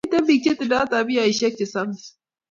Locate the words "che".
0.43-0.53, 1.57-1.65